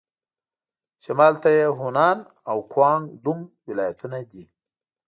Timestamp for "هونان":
1.77-2.17